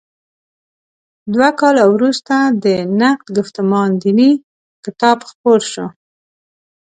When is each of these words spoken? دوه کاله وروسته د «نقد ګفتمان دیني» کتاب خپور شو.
دوه 1.33 1.49
کاله 1.59 1.83
وروسته 1.95 2.35
د 2.63 2.65
«نقد 2.99 3.25
ګفتمان 3.37 3.89
دیني» 4.01 4.31
کتاب 4.85 5.17
خپور 5.29 5.59
شو. 5.71 5.87